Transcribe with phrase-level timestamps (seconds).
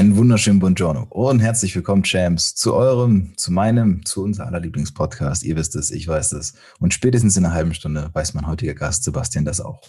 [0.00, 5.42] Einen wunderschönen Buongiorno und herzlich willkommen, Champs, zu eurem, zu meinem, zu unser aller Lieblingspodcast.
[5.42, 6.54] Ihr wisst es, ich weiß es.
[6.78, 9.82] Und spätestens in einer halben Stunde weiß mein heutiger Gast Sebastian das auch.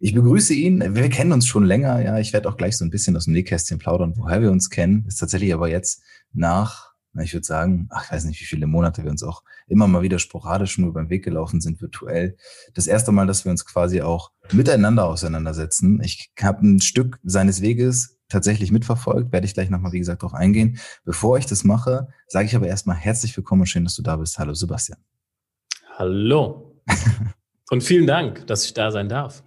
[0.00, 0.94] Ich begrüße ihn.
[0.94, 2.02] Wir kennen uns schon länger.
[2.02, 4.68] Ja, ich werde auch gleich so ein bisschen aus dem Nähkästchen plaudern, woher wir uns
[4.68, 5.06] kennen.
[5.08, 6.02] Ist tatsächlich aber jetzt
[6.34, 9.86] nach, ich würde sagen, ach, ich weiß nicht, wie viele Monate wir uns auch immer
[9.86, 12.36] mal wieder sporadisch nur beim Weg gelaufen sind, virtuell.
[12.74, 16.02] Das erste Mal, dass wir uns quasi auch miteinander auseinandersetzen.
[16.04, 20.34] Ich habe ein Stück seines Weges tatsächlich mitverfolgt, werde ich gleich nochmal, wie gesagt, darauf
[20.34, 20.78] eingehen.
[21.04, 24.16] Bevor ich das mache, sage ich aber erstmal herzlich willkommen und schön, dass du da
[24.16, 24.38] bist.
[24.38, 24.98] Hallo Sebastian.
[25.96, 26.80] Hallo.
[27.70, 29.44] und vielen Dank, dass ich da sein darf.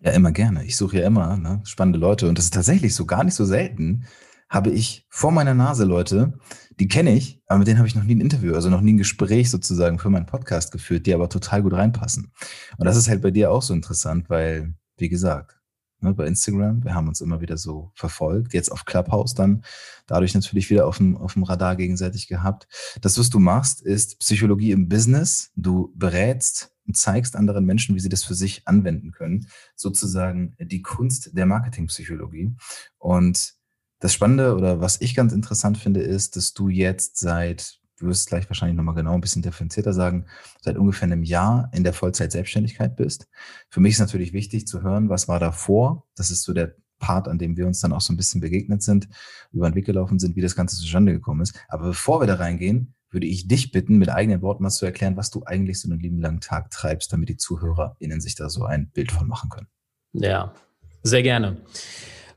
[0.00, 0.64] Ja, immer gerne.
[0.64, 3.44] Ich suche ja immer ne, spannende Leute und das ist tatsächlich so gar nicht so
[3.44, 4.04] selten,
[4.48, 6.34] habe ich vor meiner Nase Leute,
[6.78, 8.92] die kenne ich, aber mit denen habe ich noch nie ein Interview, also noch nie
[8.92, 12.32] ein Gespräch sozusagen für meinen Podcast geführt, die aber total gut reinpassen.
[12.76, 15.61] Und das ist halt bei dir auch so interessant, weil, wie gesagt,
[16.02, 16.84] ne, bei Instagram.
[16.84, 18.54] Wir haben uns immer wieder so verfolgt.
[18.54, 19.64] Jetzt auf Clubhouse dann
[20.06, 22.66] dadurch natürlich wieder auf dem, auf dem Radar gegenseitig gehabt.
[23.00, 25.50] Das, was du machst, ist Psychologie im Business.
[25.56, 29.46] Du berätst und zeigst anderen Menschen, wie sie das für sich anwenden können.
[29.76, 32.54] Sozusagen die Kunst der Marketingpsychologie.
[32.98, 33.54] Und
[34.00, 38.28] das Spannende oder was ich ganz interessant finde, ist, dass du jetzt seit du wirst
[38.28, 40.26] gleich wahrscheinlich nochmal genau ein bisschen differenzierter sagen,
[40.60, 43.28] seit ungefähr einem Jahr in der Vollzeit-Selbstständigkeit bist.
[43.70, 46.06] Für mich ist natürlich wichtig zu hören, was war davor.
[46.16, 48.82] Das ist so der Part, an dem wir uns dann auch so ein bisschen begegnet
[48.82, 49.08] sind,
[49.52, 51.58] über den Weg gelaufen sind, wie das Ganze zustande gekommen ist.
[51.68, 55.16] Aber bevor wir da reingehen, würde ich dich bitten, mit eigenen Worten mal zu erklären,
[55.16, 58.64] was du eigentlich so einen lieben langen Tag treibst, damit die ZuhörerInnen sich da so
[58.64, 59.68] ein Bild von machen können.
[60.12, 60.54] Ja,
[61.02, 61.58] sehr gerne.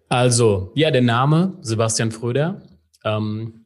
[0.09, 2.61] Also, ja, der Name Sebastian Fröder.
[3.03, 3.64] Ähm,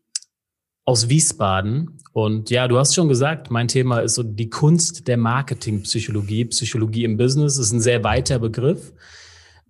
[0.89, 1.99] aus Wiesbaden.
[2.13, 6.45] Und ja, du hast schon gesagt, mein Thema ist so die Kunst der Marketingpsychologie.
[6.45, 8.91] Psychologie im Business ist ein sehr weiter Begriff.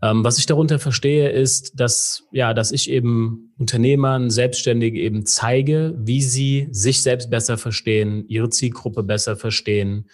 [0.01, 5.93] Ähm, was ich darunter verstehe, ist, dass, ja, dass ich eben Unternehmern, Selbstständigen eben zeige,
[5.97, 10.07] wie sie sich selbst besser verstehen, ihre Zielgruppe besser verstehen.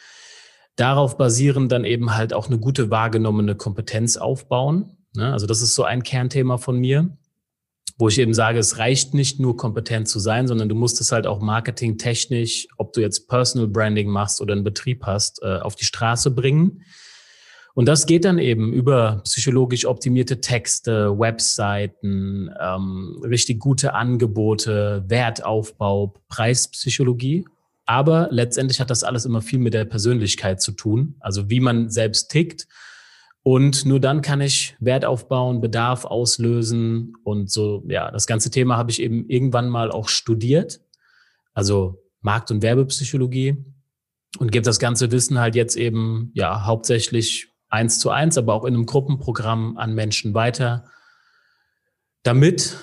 [0.76, 4.98] Darauf basieren dann eben halt auch eine gute wahrgenommene Kompetenz aufbauen.
[5.16, 5.32] Ne?
[5.32, 7.16] Also das ist so ein Kernthema von mir
[7.98, 11.12] wo ich eben sage, es reicht nicht nur kompetent zu sein, sondern du musst es
[11.12, 15.76] halt auch marketingtechnisch, ob du jetzt Personal Branding machst oder einen Betrieb hast, äh, auf
[15.76, 16.82] die Straße bringen.
[17.74, 26.14] Und das geht dann eben über psychologisch optimierte Texte, Webseiten, ähm, richtig gute Angebote, Wertaufbau,
[26.30, 27.46] Preispsychologie.
[27.86, 31.90] Aber letztendlich hat das alles immer viel mit der Persönlichkeit zu tun, also wie man
[31.90, 32.66] selbst tickt
[33.48, 37.14] und nur dann kann ich Wert aufbauen, Bedarf auslösen.
[37.24, 40.82] Und so, ja, das ganze Thema habe ich eben irgendwann mal auch studiert.
[41.54, 43.64] Also Markt- und Werbepsychologie.
[44.40, 48.66] Und gebe das ganze Wissen halt jetzt eben, ja, hauptsächlich eins zu eins, aber auch
[48.66, 50.86] in einem Gruppenprogramm an Menschen weiter,
[52.24, 52.78] damit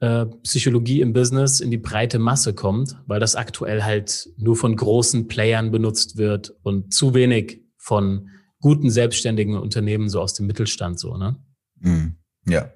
[0.00, 4.74] äh, Psychologie im Business in die breite Masse kommt, weil das aktuell halt nur von
[4.74, 8.28] großen Playern benutzt wird und zu wenig von
[8.60, 11.36] guten selbstständigen Unternehmen so aus dem Mittelstand so, ne?
[11.80, 12.16] Mm,
[12.46, 12.70] ja.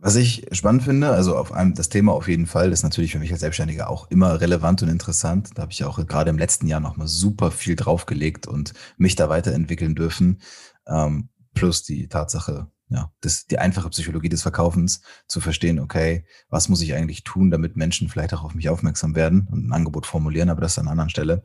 [0.00, 3.18] Was ich spannend finde, also auf einem das Thema auf jeden Fall, ist natürlich für
[3.18, 5.50] mich als Selbstständiger auch immer relevant und interessant.
[5.56, 9.28] Da habe ich auch gerade im letzten Jahr nochmal super viel draufgelegt und mich da
[9.28, 10.40] weiterentwickeln dürfen.
[10.86, 16.68] Ähm, plus die Tatsache, ja, das, die einfache Psychologie des Verkaufens zu verstehen, okay, was
[16.68, 20.06] muss ich eigentlich tun, damit Menschen vielleicht auch auf mich aufmerksam werden und ein Angebot
[20.06, 21.42] formulieren, aber das an einer anderen Stelle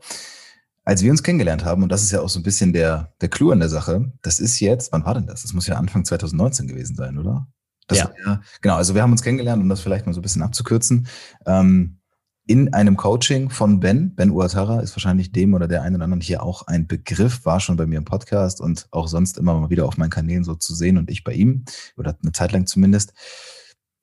[0.84, 3.28] als wir uns kennengelernt haben, und das ist ja auch so ein bisschen der, der
[3.28, 5.42] Clou an der Sache, das ist jetzt, wann war denn das?
[5.42, 7.46] Das muss ja Anfang 2019 gewesen sein, oder?
[7.86, 8.10] Das ja.
[8.24, 8.40] ja.
[8.60, 11.06] Genau, also wir haben uns kennengelernt, um das vielleicht mal so ein bisschen abzukürzen,
[11.46, 11.98] ähm,
[12.46, 14.14] in einem Coaching von Ben.
[14.14, 17.58] Ben Uatara ist wahrscheinlich dem oder der einen oder anderen hier auch ein Begriff, war
[17.60, 20.54] schon bei mir im Podcast und auch sonst immer mal wieder auf meinen Kanälen so
[20.54, 21.64] zu sehen und ich bei ihm,
[21.96, 23.14] oder eine Zeit lang zumindest.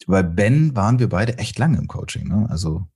[0.07, 2.27] bei Ben waren wir beide echt lange im Coaching.
[2.27, 2.47] Ne?
[2.49, 2.87] Also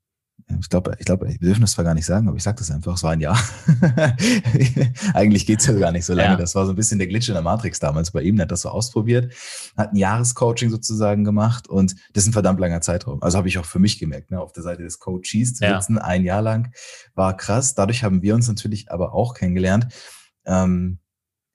[0.59, 2.69] ich glaube, ich glaube, wir dürfen das zwar gar nicht sagen, aber ich sage das
[2.69, 3.37] einfach, es war ein Jahr.
[5.13, 6.31] Eigentlich geht's ja gar nicht so lange.
[6.31, 6.35] Ja.
[6.35, 8.51] Das war so ein bisschen der Glitch in der Matrix damals bei ihm, der hat
[8.51, 9.33] das so ausprobiert,
[9.75, 13.23] hat ein Jahrescoaching sozusagen gemacht und das ist ein verdammt langer Zeitraum.
[13.23, 15.95] Also habe ich auch für mich gemerkt, ne, auf der Seite des Coaches zu sitzen,
[15.95, 16.03] ja.
[16.03, 16.73] ein Jahr lang,
[17.15, 17.73] war krass.
[17.73, 19.87] Dadurch haben wir uns natürlich aber auch kennengelernt.
[20.45, 20.99] Ähm,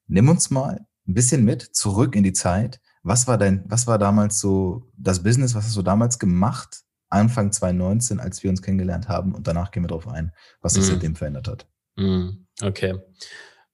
[0.07, 2.81] nimm uns mal ein bisschen mit zurück in die Zeit.
[3.03, 6.81] Was war dein, was war damals so das Business, was hast du damals gemacht?
[7.11, 9.35] Anfang 2019, als wir uns kennengelernt haben.
[9.35, 10.31] Und danach gehen wir darauf ein,
[10.61, 10.87] was sich mm.
[10.87, 11.67] seitdem verändert hat.
[11.97, 12.29] Mm.
[12.61, 12.95] Okay.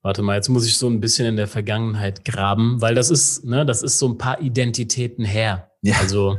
[0.01, 3.45] Warte mal, jetzt muss ich so ein bisschen in der Vergangenheit graben, weil das ist,
[3.45, 5.72] ne, das ist so ein paar Identitäten her.
[5.81, 5.98] Ja.
[6.00, 6.38] Also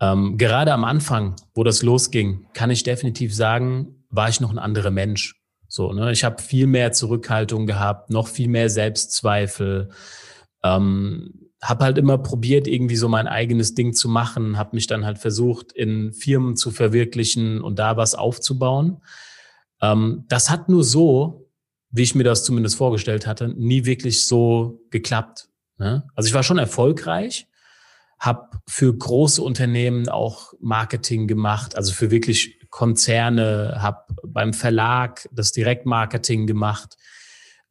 [0.00, 4.58] ähm, gerade am Anfang, wo das losging, kann ich definitiv sagen, war ich noch ein
[4.58, 5.40] anderer Mensch.
[5.68, 9.90] So, ne, ich habe viel mehr Zurückhaltung gehabt, noch viel mehr Selbstzweifel.
[10.62, 15.04] Ähm, habe halt immer probiert, irgendwie so mein eigenes Ding zu machen, habe mich dann
[15.04, 19.02] halt versucht, in Firmen zu verwirklichen und da was aufzubauen.
[19.80, 21.50] Ähm, das hat nur so,
[21.90, 25.48] wie ich mir das zumindest vorgestellt hatte, nie wirklich so geklappt.
[25.78, 26.06] Ne?
[26.14, 27.46] Also ich war schon erfolgreich,
[28.18, 35.52] habe für große Unternehmen auch Marketing gemacht, also für wirklich Konzerne, habe beim Verlag das
[35.52, 36.96] Direktmarketing gemacht.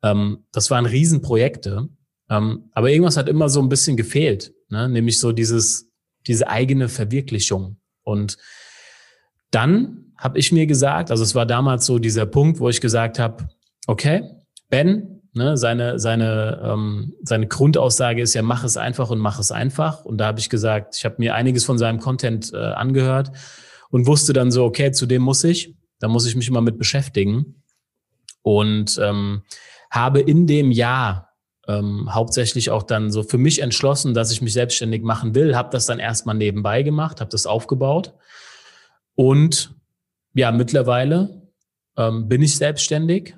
[0.01, 1.89] Ähm, das waren Riesenprojekte.
[2.29, 4.89] Ähm, aber irgendwas hat immer so ein bisschen gefehlt, ne?
[4.89, 5.91] nämlich so dieses,
[6.27, 7.77] diese eigene Verwirklichung.
[8.03, 8.37] Und
[9.51, 13.19] dann habe ich mir gesagt, also es war damals so dieser Punkt, wo ich gesagt
[13.19, 13.47] habe,
[13.87, 14.23] okay,
[14.69, 19.51] Ben, ne, seine, seine, ähm, seine Grundaussage ist ja, mach es einfach und mach es
[19.51, 20.03] einfach.
[20.05, 23.31] Und da habe ich gesagt, ich habe mir einiges von seinem Content äh, angehört
[23.89, 26.77] und wusste dann so, okay, zu dem muss ich, da muss ich mich immer mit
[26.77, 27.61] beschäftigen.
[28.41, 29.43] Und ähm,
[29.89, 31.24] habe in dem Jahr
[31.67, 35.69] ähm, hauptsächlich auch dann so für mich entschlossen, dass ich mich selbstständig machen will, habe
[35.71, 38.13] das dann erstmal nebenbei gemacht, habe das aufgebaut
[39.15, 39.73] und
[40.33, 41.41] ja, mittlerweile
[41.97, 43.35] ähm, bin ich selbstständig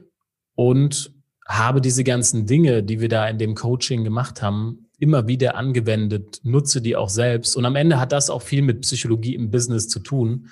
[0.55, 1.13] und
[1.47, 6.41] habe diese ganzen Dinge, die wir da in dem Coaching gemacht haben, immer wieder angewendet,
[6.43, 7.55] nutze die auch selbst.
[7.55, 10.49] Und am Ende hat das auch viel mit Psychologie im Business zu tun.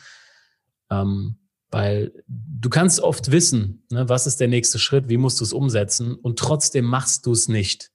[0.91, 1.37] Ähm,
[1.75, 5.51] weil du kannst oft wissen, ne, was ist der nächste Schritt, wie musst du es
[5.51, 7.91] umsetzen und trotzdem machst du es nicht.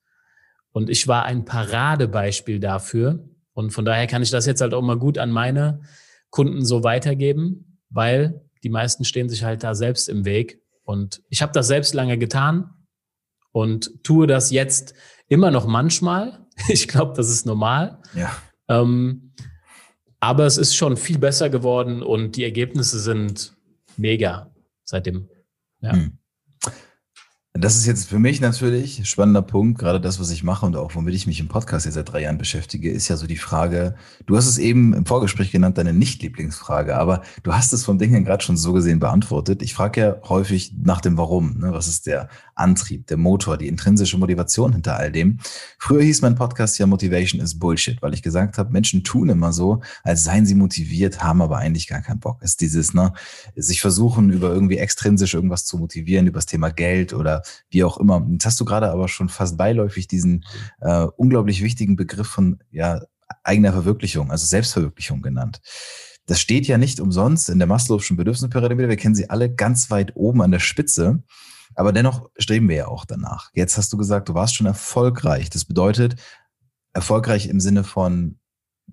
[0.71, 3.25] Und ich war ein Paradebeispiel dafür.
[3.55, 5.81] Und von daher kann ich das jetzt halt auch mal gut an meine
[6.29, 10.61] Kunden so weitergeben, weil die meisten stehen sich halt da selbst im Weg.
[10.85, 12.69] Und ich habe das selbst lange getan
[13.51, 14.93] und tue das jetzt
[15.29, 16.47] immer noch manchmal.
[16.69, 18.03] Ich glaube, das ist normal.
[18.15, 18.37] Ja.
[18.69, 19.33] Ähm,
[20.21, 23.57] aber es ist schon viel besser geworden und die Ergebnisse sind
[24.01, 24.51] mega
[24.85, 25.29] seitdem.
[25.81, 25.93] Ja.
[25.93, 26.19] Hm.
[27.53, 29.81] Das ist jetzt für mich natürlich ein spannender Punkt.
[29.81, 32.23] Gerade das, was ich mache und auch womit ich mich im Podcast jetzt seit drei
[32.23, 35.93] Jahren beschäftige, ist ja so die Frage, du hast es eben im Vorgespräch genannt, deine
[35.93, 39.63] Nicht-Lieblingsfrage, aber du hast es vom Ding her gerade schon so gesehen beantwortet.
[39.63, 41.59] Ich frage ja häufig nach dem Warum.
[41.59, 41.73] Ne?
[41.73, 42.29] Was ist der
[42.61, 45.39] Antrieb, der Motor, die intrinsische Motivation hinter all dem?
[45.79, 49.53] Früher hieß mein Podcast ja Motivation is Bullshit, weil ich gesagt habe, Menschen tun immer
[49.53, 52.43] so, als seien sie motiviert, haben aber eigentlich gar keinen Bock.
[52.43, 53.13] Ist dieses, ne,
[53.57, 57.99] sich versuchen, über irgendwie extrinsisch irgendwas zu motivieren, über das Thema Geld oder wie auch
[57.99, 58.27] immer.
[58.31, 60.45] Jetzt hast du gerade aber schon fast beiläufig diesen
[60.81, 63.01] äh, unglaublich wichtigen Begriff von ja,
[63.45, 65.61] eigener Verwirklichung, also Selbstverwirklichung genannt.
[66.27, 68.89] Das steht ja nicht umsonst in der Maslow'schen Bedürfnispyramide.
[68.89, 71.23] Wir kennen sie alle ganz weit oben an der Spitze.
[71.75, 73.51] Aber dennoch streben wir ja auch danach.
[73.55, 75.51] Jetzt hast du gesagt, du warst schon erfolgreich.
[75.51, 76.17] Das bedeutet,
[76.93, 78.41] erfolgreich im Sinne von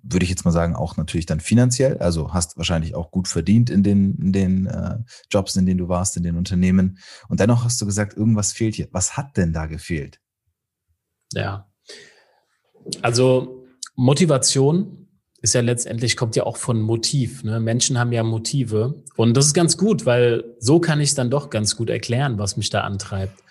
[0.04, 1.98] würde ich jetzt mal sagen, auch natürlich dann finanziell.
[1.98, 5.00] Also hast wahrscheinlich auch gut verdient in den, in den äh,
[5.32, 7.00] Jobs, in denen du warst, in den Unternehmen.
[7.28, 8.88] Und dennoch hast du gesagt, irgendwas fehlt hier.
[8.92, 10.20] Was hat denn da gefehlt?
[11.34, 11.70] Ja.
[13.02, 13.66] Also
[13.96, 15.07] Motivation
[15.42, 17.44] ist ja letztendlich, kommt ja auch von Motiv.
[17.44, 17.60] Ne?
[17.60, 19.04] Menschen haben ja Motive.
[19.16, 22.58] Und das ist ganz gut, weil so kann ich dann doch ganz gut erklären, was
[22.58, 23.44] mich da antreibt.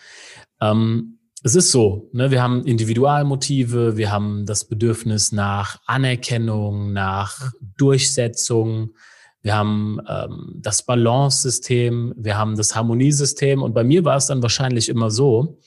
[0.60, 7.52] Ähm, es ist so, ne, wir haben Individualmotive, wir haben das Bedürfnis nach Anerkennung, nach
[7.76, 8.94] Durchsetzung,
[9.42, 14.42] wir haben ähm, das Balance-System, wir haben das Harmoniesystem und bei mir war es dann
[14.42, 15.60] wahrscheinlich immer so,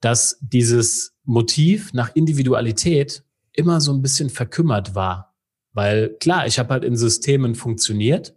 [0.00, 3.22] dass dieses Motiv nach Individualität
[3.52, 5.35] immer so ein bisschen verkümmert war.
[5.76, 8.34] Weil klar, ich habe halt in Systemen funktioniert,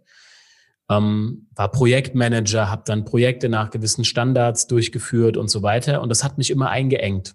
[0.90, 6.02] ähm, war Projektmanager, habe dann Projekte nach gewissen Standards durchgeführt und so weiter.
[6.02, 7.34] Und das hat mich immer eingeengt.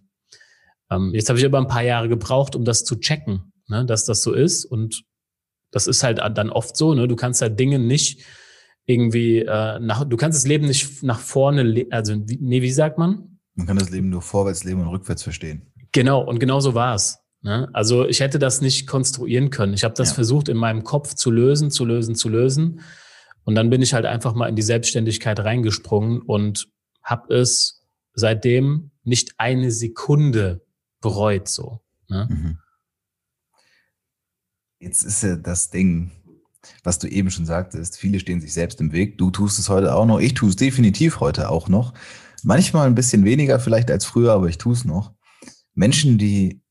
[0.91, 4.05] Ähm, jetzt habe ich aber ein paar Jahre gebraucht, um das zu checken, ne, dass
[4.05, 4.65] das so ist.
[4.65, 5.03] Und
[5.71, 7.07] das ist halt dann oft so, ne?
[7.07, 8.23] Du kannst halt Dinge nicht
[8.85, 13.39] irgendwie äh, nach, du kannst das Leben nicht nach vorne, also nee, wie sagt man?
[13.55, 15.73] Man kann das Leben nur vorwärts leben und rückwärts verstehen.
[15.91, 17.24] Genau, und genau so war es.
[17.45, 17.69] Ne?
[17.73, 19.75] Also ich hätte das nicht konstruieren können.
[19.75, 20.15] Ich habe das ja.
[20.15, 22.81] versucht in meinem Kopf zu lösen, zu lösen, zu lösen.
[23.43, 26.67] Und dann bin ich halt einfach mal in die Selbstständigkeit reingesprungen und
[27.03, 27.83] habe es
[28.15, 30.65] seitdem nicht eine Sekunde
[31.01, 31.81] bereut so.
[32.09, 32.27] Ne?
[32.31, 32.57] Mhm.
[34.79, 36.09] Jetzt ist ja das Ding,
[36.83, 39.19] was du eben schon sagtest, viele stehen sich selbst im Weg.
[39.19, 40.19] Du tust es heute auch noch.
[40.19, 41.93] Ich tue es definitiv heute auch noch.
[42.41, 45.13] Manchmal ein bisschen weniger vielleicht als früher, aber ich tue es noch.
[45.75, 46.64] Menschen, die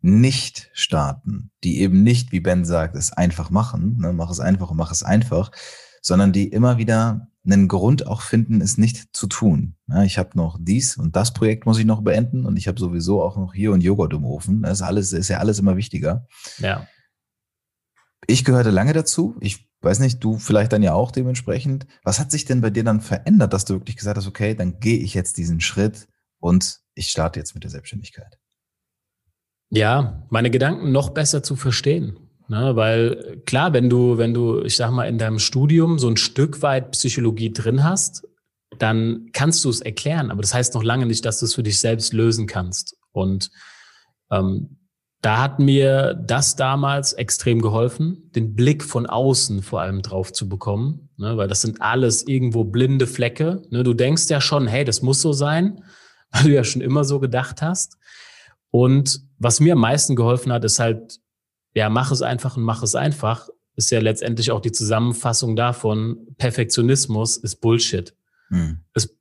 [0.00, 4.70] nicht starten, die eben nicht, wie Ben sagt, es einfach machen, ne, mach es einfach
[4.70, 5.50] und mach es einfach,
[6.02, 9.74] sondern die immer wieder einen Grund auch finden, es nicht zu tun.
[9.88, 12.78] Ja, ich habe noch dies und das Projekt muss ich noch beenden und ich habe
[12.78, 14.62] sowieso auch noch hier und Joghurt im Ofen.
[14.62, 16.26] Das ist alles, ist ja alles immer wichtiger.
[16.58, 16.86] Ja.
[18.26, 19.36] Ich gehörte lange dazu.
[19.40, 21.86] Ich weiß nicht, du vielleicht dann ja auch dementsprechend.
[22.02, 24.80] Was hat sich denn bei dir dann verändert, dass du wirklich gesagt hast, okay, dann
[24.80, 26.08] gehe ich jetzt diesen Schritt
[26.40, 28.38] und ich starte jetzt mit der Selbstständigkeit?
[29.70, 32.18] Ja, meine Gedanken noch besser zu verstehen.
[32.50, 36.16] Ne, weil klar, wenn du, wenn du, ich sag mal, in deinem Studium so ein
[36.16, 38.26] Stück weit Psychologie drin hast,
[38.78, 41.62] dann kannst du es erklären, aber das heißt noch lange nicht, dass du es für
[41.62, 42.96] dich selbst lösen kannst.
[43.12, 43.50] Und
[44.30, 44.78] ähm,
[45.20, 50.48] da hat mir das damals extrem geholfen, den Blick von außen vor allem drauf zu
[50.48, 53.60] bekommen, ne, weil das sind alles irgendwo blinde Flecke.
[53.68, 55.82] Ne, du denkst ja schon, hey, das muss so sein,
[56.30, 57.97] weil du ja schon immer so gedacht hast.
[58.70, 61.20] Und was mir am meisten geholfen hat, ist halt
[61.74, 66.26] ja, mach es einfach und mach es einfach, ist ja letztendlich auch die Zusammenfassung davon,
[66.36, 68.14] Perfektionismus ist Bullshit.
[68.48, 68.80] Hm.
[68.94, 69.16] Es,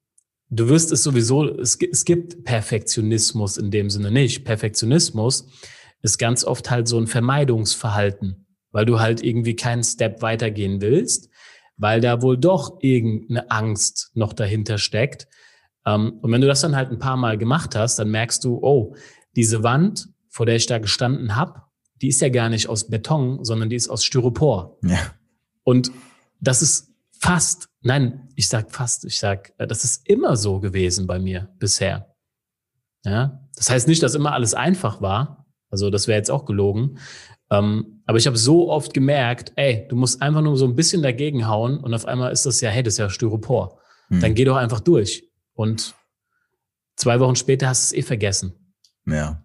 [0.49, 4.45] du wirst es sowieso, es, es gibt Perfektionismus in dem Sinne nicht.
[4.45, 5.47] Perfektionismus
[6.01, 11.29] ist ganz oft halt so ein Vermeidungsverhalten, weil du halt irgendwie keinen Step weitergehen willst,
[11.75, 15.27] weil da wohl doch irgendeine Angst noch dahinter steckt.
[15.85, 18.57] Ähm, und wenn du das dann halt ein paar Mal gemacht hast, dann merkst du,
[18.63, 18.95] oh,
[19.37, 21.61] diese Wand, vor der ich da gestanden habe,
[22.01, 24.77] die ist ja gar nicht aus Beton, sondern die ist aus Styropor.
[24.83, 24.99] Ja.
[25.63, 25.91] Und
[26.41, 31.07] das ist fast, nein, ich sag fast, ich sag, äh, das ist immer so gewesen
[31.07, 32.13] bei mir bisher.
[33.05, 35.45] Ja, das heißt nicht, dass immer alles einfach war.
[35.69, 36.99] Also das wäre jetzt auch gelogen.
[37.49, 41.01] Ähm, aber ich habe so oft gemerkt, ey, du musst einfach nur so ein bisschen
[41.01, 43.79] dagegen hauen und auf einmal ist das ja, hey, das ist ja Styropor.
[44.09, 44.19] Hm.
[44.19, 45.29] Dann geh doch einfach durch.
[45.53, 45.95] Und
[46.95, 48.66] zwei Wochen später hast du es eh vergessen.
[49.07, 49.43] Ja.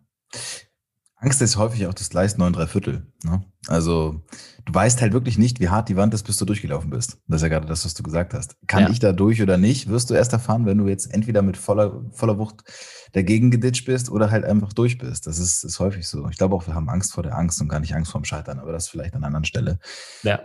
[1.16, 3.06] Angst ist häufig auch das Gleis 9 3 Viertel.
[3.22, 3.44] Ne?
[3.68, 4.24] Also
[4.64, 7.18] du weißt halt wirklich nicht, wie hart die Wand ist, bis du durchgelaufen bist.
[7.28, 8.56] Das ist ja gerade das, was du gesagt hast.
[8.66, 8.90] Kann ja.
[8.90, 12.04] ich da durch oder nicht, wirst du erst erfahren, wenn du jetzt entweder mit voller,
[12.10, 12.64] voller Wucht
[13.12, 15.28] dagegen geditscht bist oder halt einfach durch bist.
[15.28, 16.26] Das ist, ist häufig so.
[16.28, 18.58] Ich glaube auch, wir haben Angst vor der Angst und gar nicht Angst vorm Scheitern,
[18.58, 19.78] aber das vielleicht an einer anderen Stelle.
[20.24, 20.40] Ja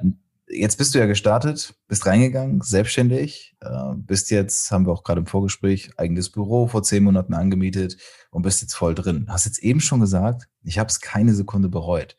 [0.50, 5.20] jetzt bist du ja gestartet, bist reingegangen, selbstständig, äh, bist jetzt, haben wir auch gerade
[5.20, 7.98] im Vorgespräch, eigenes Büro vor zehn Monaten angemietet
[8.32, 9.28] und bist jetzt voll drin.
[9.30, 12.16] Hast jetzt eben schon gesagt, ich habe es keine Sekunde bereut.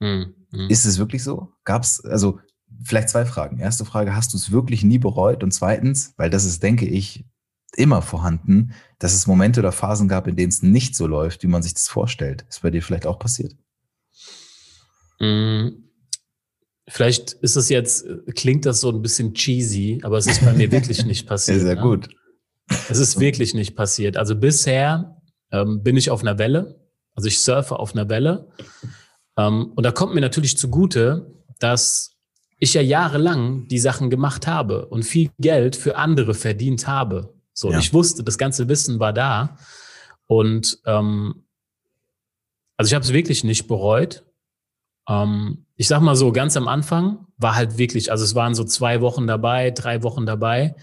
[0.00, 0.34] Mhm.
[0.68, 1.52] Ist es wirklich so?
[1.64, 2.40] Gab es, also
[2.82, 3.58] vielleicht zwei Fragen.
[3.58, 5.42] Erste Frage, hast du es wirklich nie bereut?
[5.42, 7.24] Und zweitens, weil das ist, denke ich,
[7.76, 11.48] immer vorhanden, dass es Momente oder Phasen gab, in denen es nicht so läuft, wie
[11.48, 12.46] man sich das vorstellt.
[12.48, 13.54] Ist bei dir vielleicht auch passiert?
[15.20, 15.85] Mhm.
[16.88, 20.70] Vielleicht ist es jetzt, klingt das so ein bisschen cheesy, aber es ist bei mir
[20.70, 21.58] wirklich nicht passiert.
[21.58, 21.82] Sehr, sehr ne?
[21.82, 22.08] gut.
[22.88, 24.16] Es ist wirklich nicht passiert.
[24.16, 26.80] Also bisher ähm, bin ich auf einer Welle.
[27.14, 28.48] Also ich surfe auf einer Welle.
[29.36, 32.16] Ähm, und da kommt mir natürlich zugute, dass
[32.58, 37.34] ich ja jahrelang die Sachen gemacht habe und viel Geld für andere verdient habe.
[37.52, 37.78] So, ja.
[37.78, 39.56] ich wusste, das ganze Wissen war da.
[40.26, 41.46] Und ähm,
[42.76, 44.25] also ich habe es wirklich nicht bereut.
[45.08, 48.64] Ähm, ich sag mal so, ganz am Anfang war halt wirklich, also es waren so
[48.64, 50.74] zwei Wochen dabei, drei Wochen dabei.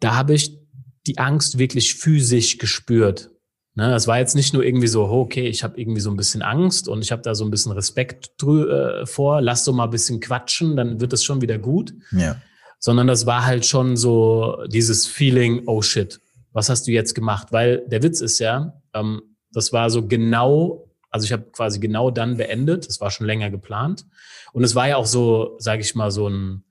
[0.00, 0.58] Da habe ich
[1.06, 3.30] die Angst wirklich physisch gespürt.
[3.76, 6.42] Ne, es war jetzt nicht nur irgendwie so, okay, ich habe irgendwie so ein bisschen
[6.42, 9.90] Angst und ich habe da so ein bisschen Respekt äh, vor, lass doch mal ein
[9.90, 11.92] bisschen quatschen, dann wird es schon wieder gut.
[12.12, 12.36] Ja.
[12.78, 16.20] Sondern das war halt schon so dieses Feeling, oh shit,
[16.52, 17.48] was hast du jetzt gemacht?
[17.50, 20.83] Weil der Witz ist ja, ähm, das war so genau
[21.14, 22.88] also ich habe quasi genau dann beendet.
[22.88, 24.04] Das war schon länger geplant.
[24.52, 26.64] Und es war ja auch so, sage ich mal, so ein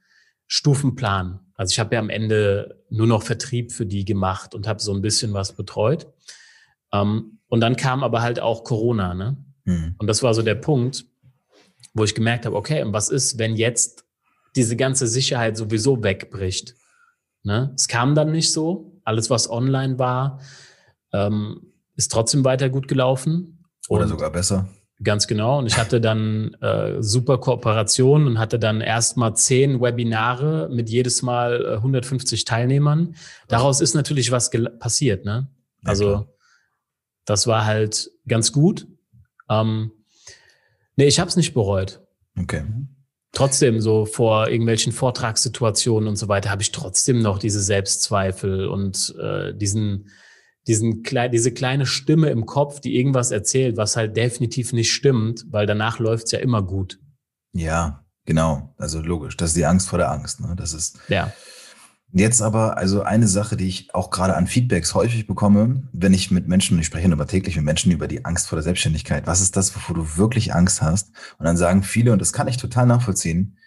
[0.48, 1.40] Stufenplan.
[1.56, 4.94] Also ich habe ja am Ende nur noch Vertrieb für die gemacht und habe so
[4.94, 6.08] ein bisschen was betreut.
[6.92, 9.14] Ähm, und dann kam aber halt auch Corona.
[9.14, 9.38] Ne?
[9.64, 9.96] Mhm.
[9.98, 11.06] Und das war so der Punkt,
[11.94, 14.04] wo ich gemerkt habe, okay, und was ist, wenn jetzt
[14.58, 16.76] diese ganze Sicherheit sowieso wegbricht?
[17.44, 17.72] Ne?
[17.76, 19.00] Es kam dann nicht so.
[19.06, 20.42] Alles, was online war,
[21.14, 21.62] ähm,
[21.96, 23.63] ist trotzdem weiter gut gelaufen.
[23.90, 24.68] Oder sogar besser.
[25.04, 25.60] Ganz genau.
[25.60, 31.22] Und ich hatte dann äh, super Kooperation und hatte dann erstmal zehn Webinare mit jedes
[31.22, 33.16] Mal äh, 150 Teilnehmern.
[33.48, 34.50] Daraus ist natürlich was
[34.80, 35.26] passiert.
[35.26, 35.50] Ne?
[35.84, 36.26] Also ja,
[37.26, 38.88] das war halt ganz gut.
[39.50, 39.92] Ähm,
[40.96, 42.02] nee, ich habe es nicht bereut.
[42.40, 42.64] Okay.
[43.32, 49.16] Trotzdem, so vor irgendwelchen Vortragssituationen und so weiter, habe ich trotzdem noch diese Selbstzweifel und
[49.20, 50.10] äh, diesen,
[50.68, 55.66] diesen diese kleine Stimme im Kopf, die irgendwas erzählt, was halt definitiv nicht stimmt, weil
[55.66, 57.00] danach läuft's ja immer gut.
[57.54, 58.74] Ja, genau.
[58.78, 59.38] Also logisch.
[59.38, 60.40] Das ist die Angst vor der Angst.
[60.40, 60.56] Ne?
[60.56, 61.00] Das ist.
[61.10, 61.32] Ja.
[62.16, 66.30] Jetzt aber, also eine Sache, die ich auch gerade an Feedbacks häufig bekomme, wenn ich
[66.30, 69.26] mit Menschen, ich spreche aber täglich mit Menschen über die Angst vor der Selbstständigkeit.
[69.26, 71.10] Was ist das, wovor du wirklich Angst hast?
[71.40, 73.58] Und dann sagen viele, und das kann ich total nachvollziehen,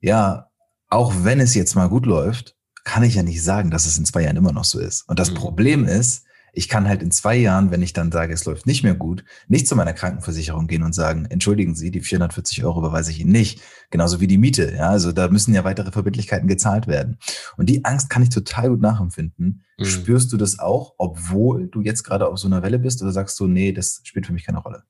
[0.00, 0.50] ja,
[0.90, 4.04] auch wenn es jetzt mal gut läuft, kann ich ja nicht sagen, dass es in
[4.04, 5.08] zwei Jahren immer noch so ist.
[5.08, 5.36] Und das mhm.
[5.36, 8.84] Problem ist, ich kann halt in zwei Jahren, wenn ich dann sage, es läuft nicht
[8.84, 13.10] mehr gut, nicht zu meiner Krankenversicherung gehen und sagen, entschuldigen Sie, die 440 Euro überweise
[13.10, 13.60] ich Ihnen nicht.
[13.90, 14.72] Genauso wie die Miete.
[14.76, 17.18] Ja, also da müssen ja weitere Verbindlichkeiten gezahlt werden.
[17.56, 19.64] Und die Angst kann ich total gut nachempfinden.
[19.78, 19.84] Mhm.
[19.84, 23.38] Spürst du das auch, obwohl du jetzt gerade auf so einer Welle bist oder sagst
[23.40, 24.84] du, nee, das spielt für mich keine Rolle?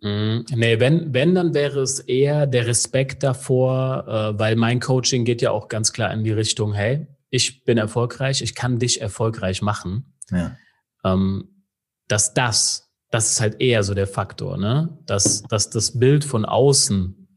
[0.00, 0.44] Mhm.
[0.54, 5.42] Nee, wenn, wenn, dann wäre es eher der Respekt davor, äh, weil mein Coaching geht
[5.42, 9.62] ja auch ganz klar in die Richtung, hey, ich bin erfolgreich, ich kann dich erfolgreich
[9.62, 10.14] machen.
[10.30, 10.56] Ja.
[11.04, 11.64] Ähm,
[12.08, 14.98] dass das, das ist halt eher so der Faktor, ne?
[15.06, 17.28] Dass, dass das Bild von außen,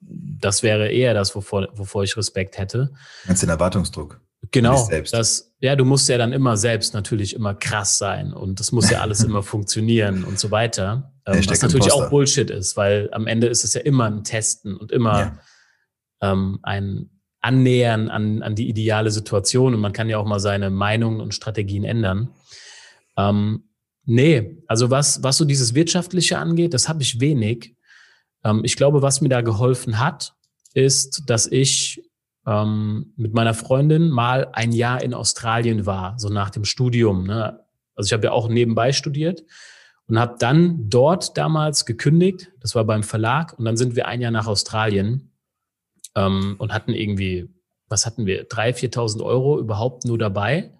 [0.00, 2.92] das wäre eher das, wovor, wovor ich Respekt hätte.
[3.26, 4.20] Ganz den Erwartungsdruck.
[4.52, 4.88] Genau.
[5.10, 8.90] Das, ja, du musst ja dann immer selbst natürlich immer krass sein und das muss
[8.90, 11.12] ja alles immer funktionieren und so weiter.
[11.26, 14.76] Ähm, was natürlich auch Bullshit ist, weil am Ende ist es ja immer ein Testen
[14.76, 15.38] und immer ja.
[16.32, 20.70] ähm, ein annähern an, an die ideale Situation und man kann ja auch mal seine
[20.70, 22.30] Meinungen und Strategien ändern.
[23.16, 23.64] Ähm,
[24.04, 27.76] nee, also was, was so dieses Wirtschaftliche angeht, das habe ich wenig.
[28.44, 30.34] Ähm, ich glaube, was mir da geholfen hat,
[30.74, 32.02] ist, dass ich
[32.46, 37.26] ähm, mit meiner Freundin mal ein Jahr in Australien war, so nach dem Studium.
[37.26, 37.60] Ne?
[37.94, 39.44] Also ich habe ja auch nebenbei studiert
[40.06, 42.52] und habe dann dort damals gekündigt.
[42.60, 45.29] Das war beim Verlag und dann sind wir ein Jahr nach Australien
[46.14, 47.48] ähm, und hatten irgendwie,
[47.88, 50.72] was hatten wir, 3.000, 4.000 Euro überhaupt nur dabei,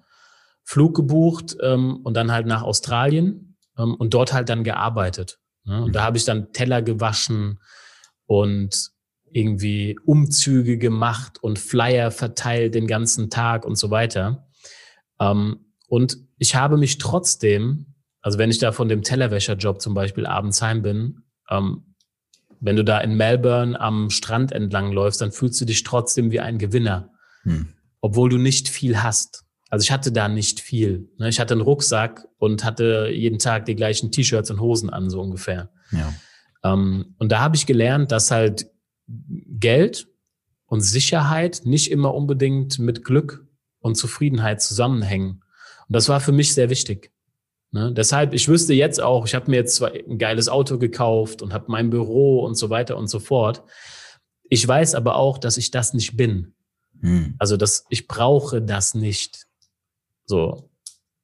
[0.65, 5.39] Flug gebucht ähm, und dann halt nach Australien ähm, und dort halt dann gearbeitet.
[5.65, 5.83] Ne?
[5.83, 7.61] Und da habe ich dann Teller gewaschen
[8.27, 8.91] und
[9.33, 14.49] irgendwie Umzüge gemacht und Flyer verteilt den ganzen Tag und so weiter.
[15.21, 20.27] Ähm, und ich habe mich trotzdem, also wenn ich da von dem Tellerwäscherjob zum Beispiel
[20.27, 21.90] abends heim bin, ähm,
[22.61, 26.41] wenn du da in Melbourne am Strand entlang läufst, dann fühlst du dich trotzdem wie
[26.41, 27.11] ein Gewinner,
[27.43, 27.69] hm.
[28.01, 29.45] obwohl du nicht viel hast.
[29.71, 31.09] Also ich hatte da nicht viel.
[31.19, 31.29] Ne?
[31.29, 35.21] Ich hatte einen Rucksack und hatte jeden Tag die gleichen T-Shirts und Hosen an, so
[35.21, 35.71] ungefähr.
[35.93, 36.13] Ja.
[36.65, 38.67] Ähm, und da habe ich gelernt, dass halt
[39.07, 40.09] Geld
[40.67, 43.47] und Sicherheit nicht immer unbedingt mit Glück
[43.79, 45.43] und Zufriedenheit zusammenhängen.
[45.89, 47.13] Und das war für mich sehr wichtig.
[47.73, 47.93] Ne?
[47.93, 51.53] Deshalb, ich wüsste jetzt auch, ich habe mir jetzt zwar ein geiles Auto gekauft und
[51.53, 53.63] habe mein Büro und so weiter und so fort.
[54.49, 56.55] Ich weiß aber auch, dass ich das nicht bin.
[57.01, 57.35] Hm.
[57.39, 59.47] Also, dass ich brauche das nicht.
[60.27, 60.71] So.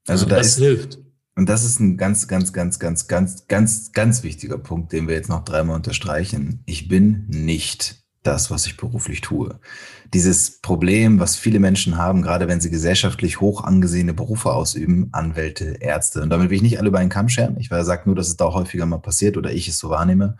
[0.06, 0.98] Also da das ist, hilft.
[1.34, 5.14] Und das ist ein ganz, ganz, ganz, ganz, ganz, ganz, ganz wichtiger Punkt, den wir
[5.14, 6.62] jetzt noch dreimal unterstreichen.
[6.64, 9.58] Ich bin nicht das, was ich beruflich tue.
[10.14, 15.76] Dieses Problem, was viele Menschen haben, gerade wenn sie gesellschaftlich hoch angesehene Berufe ausüben, Anwälte,
[15.80, 18.28] Ärzte, und damit will ich nicht alle über einen Kamm scheren, ich sage nur, dass
[18.28, 20.36] es da häufiger mal passiert oder ich es so wahrnehme,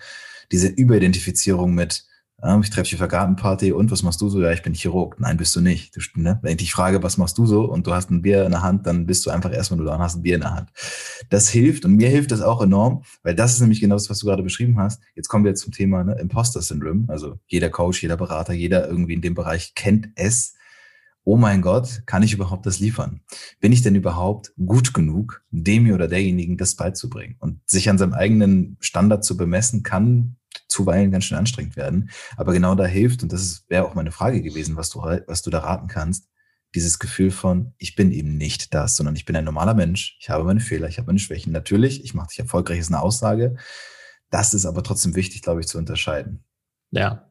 [0.53, 2.05] diese Überidentifizierung mit,
[2.62, 4.40] ich treffe dich auf der Gartenparty und was machst du so?
[4.42, 5.18] Ja, ich bin Chirurg.
[5.18, 5.96] Nein, bist du nicht.
[5.96, 6.38] Du, ne?
[6.42, 8.62] Wenn ich dich frage, was machst du so und du hast ein Bier in der
[8.62, 10.70] Hand, dann bist du einfach erstmal nur da und hast ein Bier in der Hand.
[11.31, 14.18] Das hilft und mir hilft das auch enorm, weil das ist nämlich genau das, was
[14.18, 15.01] du gerade beschrieben hast.
[15.14, 17.05] Jetzt kommen wir zum Thema ne, Imposter Syndrome.
[17.09, 20.55] Also jeder Coach, jeder Berater, jeder irgendwie in dem Bereich kennt es.
[21.25, 23.20] Oh mein Gott, kann ich überhaupt das liefern?
[23.61, 27.35] Bin ich denn überhaupt gut genug, dem oder derjenigen das beizubringen?
[27.40, 30.37] Und sich an seinem eigenen Standard zu bemessen, kann
[30.68, 32.10] zuweilen ganz schön anstrengend werden.
[32.36, 35.50] Aber genau da hilft, und das wäre auch meine Frage gewesen, was du, was du
[35.50, 36.28] da raten kannst,
[36.74, 40.28] dieses Gefühl von, ich bin eben nicht das, sondern ich bin ein normaler Mensch, ich
[40.28, 41.52] habe meine Fehler, ich habe meine Schwächen.
[41.52, 43.56] Natürlich, ich mache dich erfolgreich, ist eine Aussage.
[44.30, 46.44] Das ist aber trotzdem wichtig, glaube ich, zu unterscheiden.
[46.90, 47.30] Ja,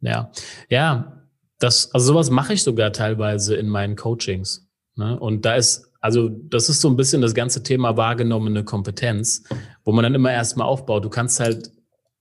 [0.00, 0.32] ja,
[0.68, 1.16] ja.
[1.58, 4.66] Das, also sowas mache ich sogar teilweise in meinen Coachings.
[4.96, 5.18] Ne?
[5.18, 9.44] Und da ist, also das ist so ein bisschen das ganze Thema wahrgenommene Kompetenz,
[9.84, 11.04] wo man dann immer erstmal aufbaut.
[11.04, 11.70] Du kannst halt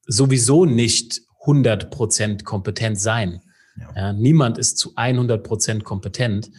[0.10, 3.42] sowieso nicht 100 Prozent kompetent sein.
[3.80, 3.90] Ja.
[3.96, 6.50] Ja, niemand ist zu 100 Prozent kompetent.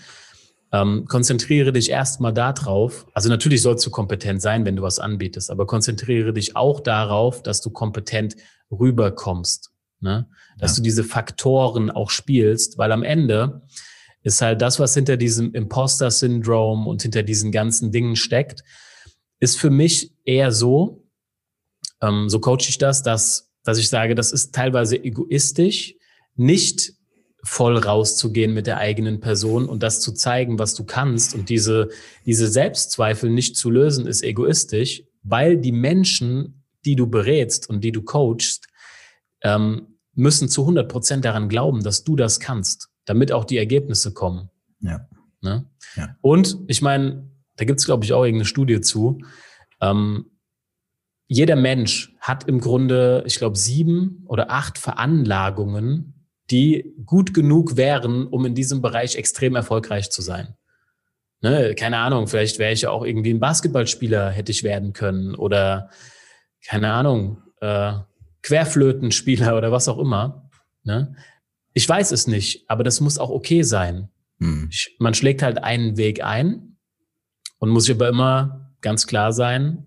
[0.72, 3.06] Ähm, konzentriere dich erstmal darauf.
[3.12, 7.42] Also natürlich sollst du kompetent sein, wenn du was anbietest, aber konzentriere dich auch darauf,
[7.42, 8.36] dass du kompetent
[8.70, 9.72] rüberkommst.
[10.00, 10.28] Ne?
[10.58, 10.76] Dass ja.
[10.76, 13.62] du diese Faktoren auch spielst, weil am Ende
[14.22, 18.62] ist halt das, was hinter diesem Imposter-Syndrom und hinter diesen ganzen Dingen steckt,
[19.40, 20.99] ist für mich eher so,
[22.00, 25.94] ähm, so coache ich das, dass, dass ich sage, das ist teilweise egoistisch,
[26.36, 26.94] nicht
[27.42, 31.88] voll rauszugehen mit der eigenen Person und das zu zeigen, was du kannst und diese,
[32.26, 37.92] diese Selbstzweifel nicht zu lösen, ist egoistisch, weil die Menschen, die du berätst und die
[37.92, 38.66] du coachst,
[39.42, 44.12] ähm, müssen zu 100 Prozent daran glauben, dass du das kannst, damit auch die Ergebnisse
[44.12, 44.50] kommen.
[44.80, 45.08] Ja.
[45.40, 45.66] Ne?
[45.96, 46.16] ja.
[46.20, 49.18] Und ich meine, da gibt es, glaube ich, auch irgendeine Studie zu.
[49.80, 50.26] Ähm,
[51.32, 58.26] jeder Mensch hat im Grunde, ich glaube, sieben oder acht Veranlagungen, die gut genug wären,
[58.26, 60.56] um in diesem Bereich extrem erfolgreich zu sein.
[61.40, 65.36] Ne, keine Ahnung, vielleicht wäre ich ja auch irgendwie ein Basketballspieler, hätte ich werden können
[65.36, 65.90] oder
[66.66, 67.92] keine Ahnung, äh,
[68.42, 70.50] Querflötenspieler oder was auch immer.
[70.82, 71.14] Ne?
[71.74, 74.10] Ich weiß es nicht, aber das muss auch okay sein.
[74.40, 74.66] Hm.
[74.68, 76.76] Ich, man schlägt halt einen Weg ein
[77.60, 79.86] und muss sich aber immer ganz klar sein,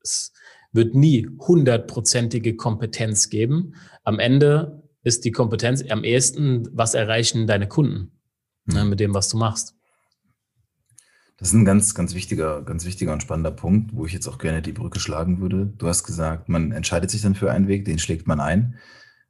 [0.00, 0.33] es
[0.74, 3.74] wird nie hundertprozentige Kompetenz geben.
[4.02, 8.12] Am Ende ist die Kompetenz am ehesten, was erreichen deine Kunden
[8.66, 8.74] mhm.
[8.74, 9.74] ne, mit dem, was du machst.
[11.36, 14.38] Das ist ein ganz, ganz wichtiger, ganz wichtiger und spannender Punkt, wo ich jetzt auch
[14.38, 15.72] gerne die Brücke schlagen würde.
[15.78, 18.78] Du hast gesagt, man entscheidet sich dann für einen Weg, den schlägt man ein.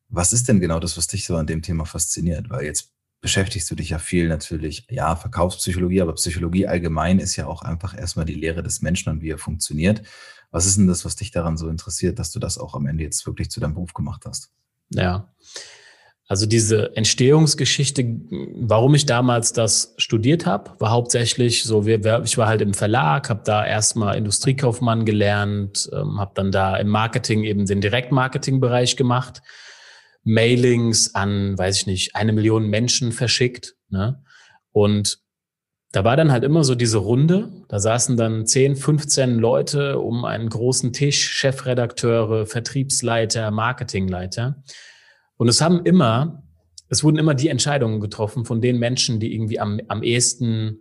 [0.08, 2.50] Was ist denn genau das, was dich so an dem Thema fasziniert?
[2.50, 7.46] Weil jetzt beschäftigst du dich ja viel natürlich, ja, Verkaufspsychologie, aber Psychologie allgemein ist ja
[7.46, 10.02] auch einfach erstmal die Lehre des Menschen und wie er funktioniert.
[10.54, 13.02] Was ist denn das, was dich daran so interessiert, dass du das auch am Ende
[13.02, 14.52] jetzt wirklich zu deinem Beruf gemacht hast?
[14.90, 15.34] Ja.
[16.28, 18.04] Also diese Entstehungsgeschichte,
[18.60, 23.42] warum ich damals das studiert habe, war hauptsächlich so, ich war halt im Verlag, habe
[23.44, 29.42] da erstmal Industriekaufmann gelernt, ähm, habe dann da im Marketing eben den Direktmarketing-Bereich gemacht,
[30.22, 33.74] Mailings an, weiß ich nicht, eine Million Menschen verschickt.
[33.88, 34.22] Ne?
[34.70, 35.18] Und
[35.94, 37.52] da war dann halt immer so diese Runde.
[37.68, 44.64] Da saßen dann 10, 15 Leute um einen großen Tisch, Chefredakteure, Vertriebsleiter, Marketingleiter.
[45.36, 46.42] Und es haben immer,
[46.88, 50.80] es wurden immer die Entscheidungen getroffen von den Menschen, die irgendwie am, am ehesten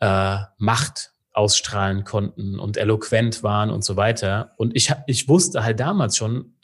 [0.00, 4.54] äh, Macht ausstrahlen konnten und eloquent waren und so weiter.
[4.56, 6.56] Und ich, ich wusste halt damals schon,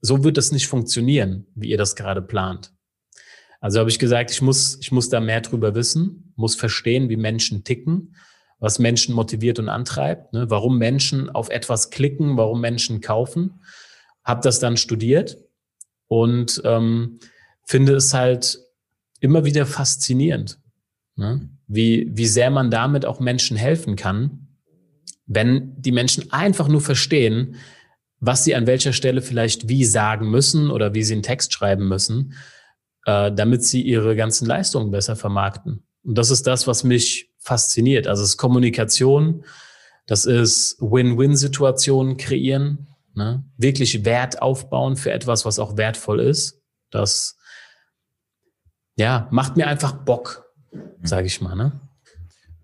[0.00, 2.72] so wird das nicht funktionieren, wie ihr das gerade plant.
[3.62, 7.16] Also habe ich gesagt, ich muss, ich muss da mehr drüber wissen, muss verstehen, wie
[7.16, 8.16] Menschen ticken,
[8.58, 13.60] was Menschen motiviert und antreibt, ne, warum Menschen auf etwas klicken, warum Menschen kaufen.
[14.24, 15.38] Habe das dann studiert
[16.08, 17.20] und ähm,
[17.64, 18.58] finde es halt
[19.20, 20.58] immer wieder faszinierend,
[21.14, 24.48] ne, wie, wie sehr man damit auch Menschen helfen kann,
[25.26, 27.54] wenn die Menschen einfach nur verstehen,
[28.18, 31.86] was sie an welcher Stelle vielleicht wie sagen müssen oder wie sie einen Text schreiben
[31.86, 32.34] müssen
[33.06, 35.84] äh, damit sie ihre ganzen Leistungen besser vermarkten.
[36.04, 38.06] Und das ist das, was mich fasziniert.
[38.06, 39.44] Also es ist Kommunikation,
[40.06, 43.44] das ist Win-Win-Situationen kreieren, ne?
[43.56, 46.60] wirklich Wert aufbauen für etwas, was auch wertvoll ist.
[46.90, 47.36] Das
[48.96, 50.44] ja macht mir einfach Bock,
[51.02, 51.54] sage ich mal.
[51.54, 51.80] Ne?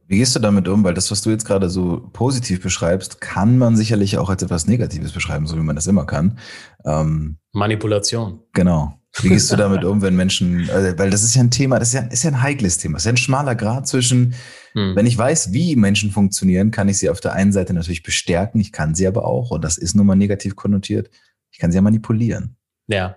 [0.07, 0.85] Wie gehst du damit um?
[0.85, 4.67] Weil das, was du jetzt gerade so positiv beschreibst, kann man sicherlich auch als etwas
[4.67, 6.39] Negatives beschreiben, so wie man das immer kann.
[6.87, 8.41] Ähm, Manipulation.
[8.55, 8.99] Genau.
[9.23, 11.89] Wie gehst du damit um, wenn Menschen, also, weil das ist ja ein Thema, das
[11.89, 14.35] ist ja, ist ja ein heikles Thema, das ist ja ein schmaler Grad zwischen,
[14.73, 14.97] hm.
[14.97, 18.61] wenn ich weiß, wie Menschen funktionieren, kann ich sie auf der einen Seite natürlich bestärken,
[18.61, 21.11] ich kann sie aber auch, und das ist nun mal negativ konnotiert,
[21.51, 22.57] ich kann sie ja manipulieren.
[22.87, 23.17] Ja.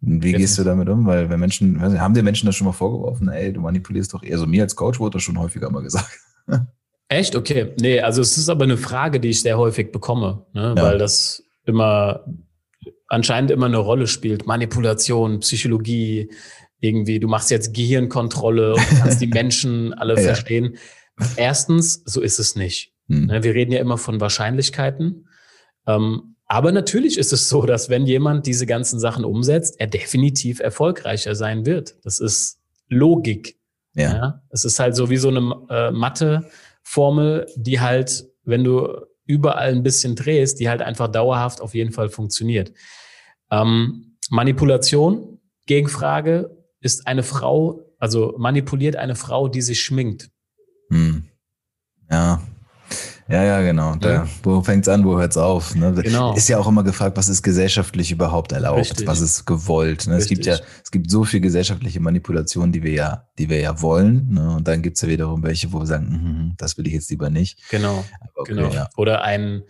[0.00, 0.38] Wie Definitiv.
[0.38, 1.06] gehst du damit um?
[1.06, 4.38] Weil wenn Menschen, haben dir Menschen das schon mal vorgeworfen, ey, du manipulierst doch eher
[4.38, 6.18] so mir als Coach wurde das schon häufiger mal gesagt.
[7.08, 7.36] Echt?
[7.36, 7.72] Okay.
[7.80, 10.74] Nee, also es ist aber eine Frage, die ich sehr häufig bekomme, ne?
[10.76, 10.82] Ja.
[10.82, 12.24] weil das immer
[13.08, 14.46] anscheinend immer eine Rolle spielt.
[14.46, 16.30] Manipulation, Psychologie,
[16.80, 20.22] irgendwie, du machst jetzt Gehirnkontrolle und kannst die Menschen alle ja.
[20.22, 20.76] verstehen.
[21.36, 22.92] Erstens, so ist es nicht.
[23.08, 23.26] Hm.
[23.26, 25.28] Ne, wir reden ja immer von Wahrscheinlichkeiten.
[25.86, 30.60] Ähm, aber natürlich ist es so, dass wenn jemand diese ganzen Sachen umsetzt, er definitiv
[30.60, 31.96] erfolgreicher sein wird.
[32.02, 33.56] Das ist Logik.
[33.94, 34.12] Ja.
[34.12, 34.42] ja?
[34.50, 38.88] Es ist halt so wie so eine äh, Mathe-Formel, die halt, wenn du
[39.30, 42.72] überall ein bisschen drehst, die halt einfach dauerhaft auf jeden Fall funktioniert.
[43.50, 50.30] Ähm, Manipulation, Gegenfrage, ist eine Frau, also manipuliert eine Frau, die sich schminkt.
[50.90, 51.24] Hm.
[52.10, 52.42] Ja.
[53.30, 53.94] Ja, ja, genau.
[53.96, 54.28] Da, ja.
[54.42, 55.74] Wo fängt's an, wo hört's auf?
[55.74, 55.92] Ne?
[55.92, 56.34] Genau.
[56.34, 59.06] Ist ja auch immer gefragt, was ist gesellschaftlich überhaupt erlaubt, Richtig.
[59.06, 60.06] was ist gewollt.
[60.06, 60.16] Ne?
[60.16, 63.80] Es gibt ja, es gibt so viel gesellschaftliche Manipulation, die wir ja, die wir ja
[63.80, 64.30] wollen.
[64.30, 64.56] Ne?
[64.56, 67.30] Und dann gibt's ja wiederum welche, wo wir sagen, mm, das will ich jetzt lieber
[67.30, 67.58] nicht.
[67.70, 68.04] Genau.
[68.34, 68.70] Okay, genau.
[68.70, 68.88] Ja.
[68.96, 69.62] Oder ein,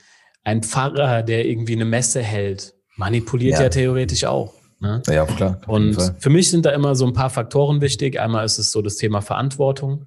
[0.43, 4.55] ein Pfarrer, der irgendwie eine Messe hält manipuliert ja, ja theoretisch auch.
[4.79, 5.03] Ne?
[5.09, 5.61] Ja, klar.
[5.67, 8.21] Und für mich sind da immer so ein paar Faktoren wichtig.
[8.21, 10.07] Einmal ist es so das Thema Verantwortung.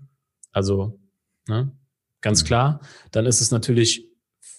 [0.51, 0.99] Also,
[1.47, 1.71] ne?
[2.23, 2.47] Ganz mhm.
[2.47, 2.79] klar.
[3.11, 4.07] Dann ist es natürlich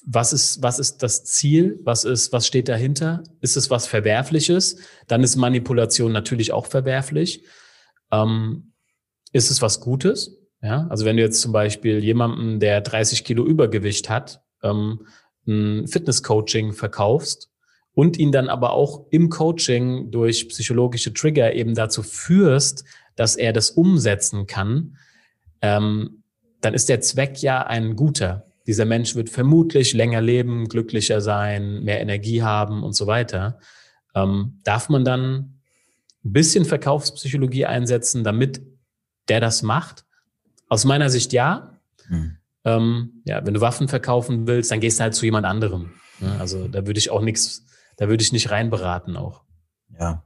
[0.06, 1.80] was ist, was ist das Ziel?
[1.82, 3.22] Was ist, was steht dahinter?
[3.40, 4.76] Ist es was Verwerfliches?
[5.08, 7.44] Dann ist Manipulation natürlich auch verwerflich.
[8.12, 8.72] Ähm,
[9.32, 10.38] ist es was Gutes?
[10.62, 15.06] Ja, also wenn du jetzt zum Beispiel jemanden, der 30 Kilo Übergewicht hat, ähm,
[15.46, 17.50] ein Fitnesscoaching verkaufst
[17.92, 22.84] und ihn dann aber auch im Coaching durch psychologische Trigger eben dazu führst,
[23.16, 24.96] dass er das umsetzen kann,
[25.60, 26.23] ähm,
[26.64, 28.46] dann ist der Zweck ja ein guter.
[28.66, 33.58] Dieser Mensch wird vermutlich länger leben, glücklicher sein, mehr Energie haben und so weiter.
[34.14, 35.60] Ähm, darf man dann
[36.24, 38.62] ein bisschen Verkaufspsychologie einsetzen, damit
[39.28, 40.04] der das macht?
[40.68, 41.78] Aus meiner Sicht ja.
[42.06, 42.36] Hm.
[42.64, 45.92] Ähm, ja, wenn du Waffen verkaufen willst, dann gehst du halt zu jemand anderem.
[46.20, 46.34] Ne?
[46.40, 47.66] Also da würde ich auch nichts,
[47.98, 49.42] da würde ich nicht reinberaten auch.
[50.00, 50.24] Ja.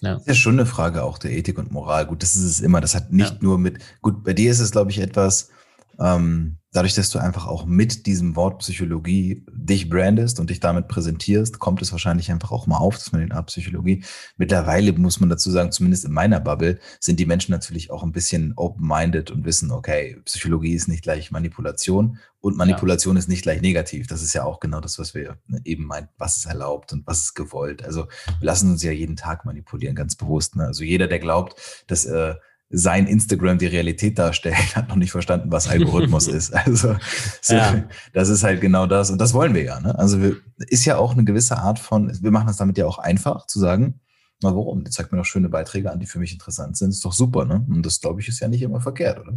[0.00, 0.14] Ja.
[0.14, 2.06] Das ist ja schon eine Frage auch der Ethik und Moral.
[2.06, 2.80] Gut, das ist es immer.
[2.80, 3.38] Das hat nicht ja.
[3.40, 5.50] nur mit, gut, bei dir ist es, glaube ich, etwas,
[5.98, 10.86] ähm, dadurch, dass du einfach auch mit diesem Wort Psychologie dich brandest und dich damit
[10.86, 14.04] präsentierst, kommt es wahrscheinlich einfach auch mal auf, dass man den Art Psychologie.
[14.36, 18.12] Mittlerweile muss man dazu sagen, zumindest in meiner Bubble, sind die Menschen natürlich auch ein
[18.12, 23.20] bisschen open-minded und wissen, okay, Psychologie ist nicht gleich Manipulation und Manipulation ja.
[23.20, 24.06] ist nicht gleich negativ.
[24.06, 27.22] Das ist ja auch genau das, was wir eben meinen, was ist erlaubt und was
[27.22, 27.82] ist gewollt.
[27.82, 28.06] Also
[28.38, 30.54] wir lassen uns ja jeden Tag manipulieren, ganz bewusst.
[30.54, 30.66] Ne?
[30.66, 32.34] Also jeder, der glaubt, dass äh,
[32.70, 36.54] sein Instagram die Realität darstellt, hat noch nicht verstanden, was Algorithmus ist.
[36.54, 36.96] Also
[37.40, 37.84] so, ja.
[38.12, 39.80] das ist halt genau das und das wollen wir ja.
[39.80, 39.98] Ne?
[39.98, 40.36] Also wir,
[40.68, 43.58] ist ja auch eine gewisse Art von, wir machen das damit ja auch einfach zu
[43.58, 44.00] sagen,
[44.42, 44.84] na warum?
[44.84, 46.90] Die zeigt mir doch schöne Beiträge an, die für mich interessant sind.
[46.90, 47.64] Ist doch super, ne?
[47.68, 49.36] Und das, glaube ich, ist ja nicht immer verkehrt, oder?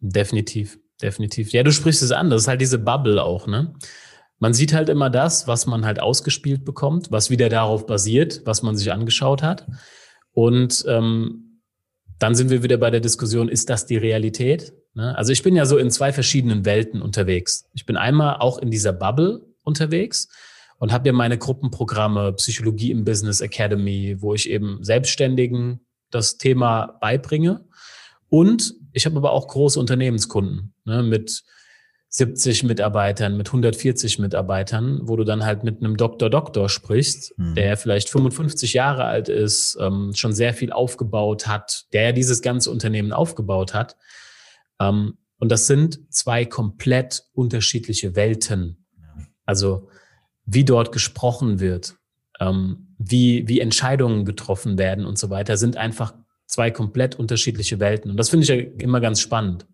[0.00, 1.52] Definitiv, definitiv.
[1.52, 2.28] Ja, du sprichst es an.
[2.28, 3.74] Das ist halt diese Bubble auch, ne?
[4.38, 8.62] Man sieht halt immer das, was man halt ausgespielt bekommt, was wieder darauf basiert, was
[8.62, 9.66] man sich angeschaut hat.
[10.32, 11.47] Und ähm,
[12.18, 14.72] dann sind wir wieder bei der Diskussion, ist das die Realität?
[14.94, 15.16] Ne?
[15.16, 17.68] Also ich bin ja so in zwei verschiedenen Welten unterwegs.
[17.74, 20.28] Ich bin einmal auch in dieser Bubble unterwegs
[20.78, 26.98] und habe ja meine Gruppenprogramme Psychologie im Business Academy, wo ich eben Selbstständigen das Thema
[27.00, 27.64] beibringe.
[28.28, 31.44] Und ich habe aber auch große Unternehmenskunden ne, mit
[32.10, 37.54] 70 Mitarbeitern, mit 140 Mitarbeitern, wo du dann halt mit einem Doktor Doktor sprichst, mhm.
[37.54, 42.40] der vielleicht 55 Jahre alt ist, ähm, schon sehr viel aufgebaut hat, der ja dieses
[42.40, 43.96] ganze Unternehmen aufgebaut hat.
[44.80, 48.86] Ähm, und das sind zwei komplett unterschiedliche Welten.
[49.44, 49.88] Also
[50.44, 51.96] wie dort gesprochen wird,
[52.40, 56.14] ähm, wie, wie Entscheidungen getroffen werden und so weiter, sind einfach
[56.46, 58.10] zwei komplett unterschiedliche Welten.
[58.10, 59.66] Und das finde ich ja immer ganz spannend.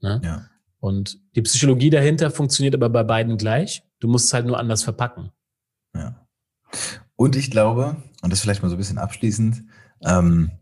[0.00, 0.20] Ne?
[0.24, 0.46] Ja.
[0.80, 3.82] Und die Psychologie dahinter funktioniert aber bei beiden gleich.
[4.00, 5.32] Du musst es halt nur anders verpacken.
[5.94, 6.26] Ja.
[7.16, 9.64] Und ich glaube, und das vielleicht mal so ein bisschen abschließend,
[10.04, 10.52] ähm,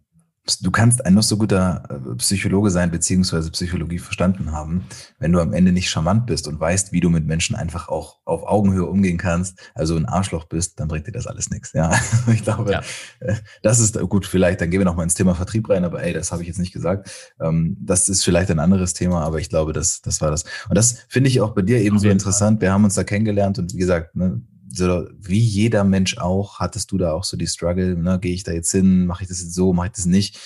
[0.47, 4.87] du kannst ein noch so guter äh, Psychologe sein, beziehungsweise Psychologie verstanden haben,
[5.19, 8.19] wenn du am Ende nicht charmant bist und weißt, wie du mit Menschen einfach auch
[8.25, 11.73] auf Augenhöhe umgehen kannst, also ein Arschloch bist, dann bringt dir das alles nichts.
[11.73, 11.93] Ja,
[12.33, 12.83] ich glaube, ja.
[13.21, 16.03] Äh, das ist gut, vielleicht, dann gehen wir noch mal ins Thema Vertrieb rein, aber
[16.03, 17.11] ey, das habe ich jetzt nicht gesagt.
[17.41, 20.45] Ähm, das ist vielleicht ein anderes Thema, aber ich glaube, das, das war das.
[20.69, 22.61] Und das finde ich auch bei dir eben so interessant.
[22.61, 24.43] Wir haben uns da kennengelernt und wie gesagt, ne,
[24.79, 28.53] wie jeder Mensch auch, hattest du da auch so die Struggle, ne, gehe ich da
[28.53, 30.39] jetzt hin, mache ich das jetzt so, mache ich das nicht.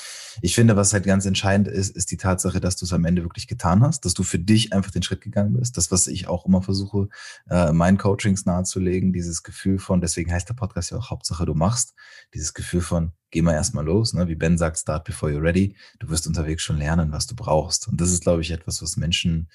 [0.43, 3.23] Ich finde, was halt ganz entscheidend ist, ist die Tatsache, dass du es am Ende
[3.23, 5.77] wirklich getan hast, dass du für dich einfach den Schritt gegangen bist.
[5.77, 7.09] Das, was ich auch immer versuche,
[7.51, 11.55] äh, meinen Coachings nahezulegen, dieses Gefühl von, deswegen heißt der Podcast ja auch Hauptsache du
[11.55, 11.95] machst,
[12.33, 14.29] dieses Gefühl von, geh mal erstmal los, ne?
[14.29, 15.77] wie Ben sagt, start before you're ready.
[15.99, 17.89] Du wirst unterwegs schon lernen, was du brauchst.
[17.89, 19.49] Und das ist, glaube ich, etwas, was Menschen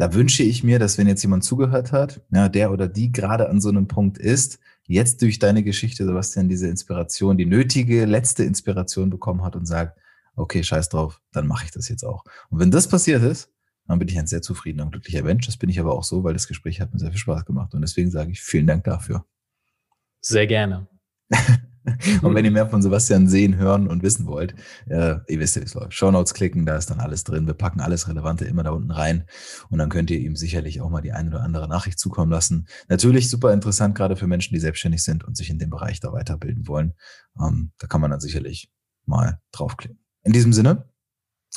[0.00, 3.50] da wünsche ich mir, dass wenn jetzt jemand zugehört hat, ja, der oder die gerade
[3.50, 8.44] an so einem Punkt ist, jetzt durch deine Geschichte, Sebastian, diese Inspiration, die nötige letzte
[8.44, 9.98] Inspiration bekommen hat und sagt,
[10.36, 12.24] okay, scheiß drauf, dann mache ich das jetzt auch.
[12.48, 13.52] Und wenn das passiert ist,
[13.86, 15.44] dann bin ich ein sehr zufriedener und glücklicher Mensch.
[15.44, 17.74] Das bin ich aber auch so, weil das Gespräch hat mir sehr viel Spaß gemacht.
[17.74, 19.26] Und deswegen sage ich vielen Dank dafür.
[20.22, 20.88] Sehr gerne.
[22.22, 24.54] und wenn ihr mehr von Sebastian sehen, hören und wissen wollt,
[24.86, 25.94] äh, ihr wisst ja, wie es läuft.
[25.94, 27.46] Shownotes klicken, da ist dann alles drin.
[27.46, 29.24] Wir packen alles Relevante immer da unten rein.
[29.70, 32.66] Und dann könnt ihr ihm sicherlich auch mal die eine oder andere Nachricht zukommen lassen.
[32.88, 36.12] Natürlich super interessant, gerade für Menschen, die selbstständig sind und sich in dem Bereich da
[36.12, 36.94] weiterbilden wollen.
[37.40, 38.70] Ähm, da kann man dann sicherlich
[39.06, 39.98] mal draufklicken.
[40.22, 40.90] In diesem Sinne,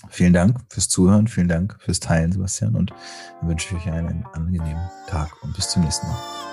[0.10, 2.76] vielen Dank fürs Zuhören, vielen Dank fürs Teilen, Sebastian.
[2.76, 2.94] Und
[3.40, 6.53] dann wünsche ich euch einen angenehmen Tag und bis zum nächsten Mal.